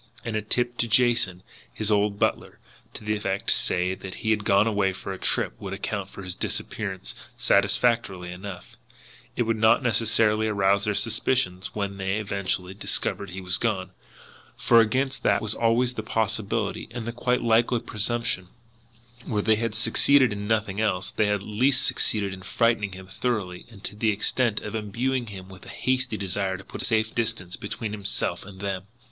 [0.25, 2.57] And a tip to Jason, his old butler,
[2.95, 6.23] to the effect, say, that he had gone away for a trip, would account for
[6.23, 8.77] his disappearance satisfactorily enough;
[9.35, 13.91] it would not necessarily arouse their suspicions when they eventually discovered he was gone,
[14.57, 18.47] for against that was always the possible, and quite likely presumption
[19.19, 22.93] that, where they had succeeded in nothing else, they had at least succeeded in frightening
[22.93, 26.81] him thoroughly and to the extent of imbuing him with a hasty desire to put
[26.81, 28.87] a safe distance between himself and them.